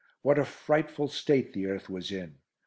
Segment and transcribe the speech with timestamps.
[0.23, 2.37] What a frightful state the earth was in.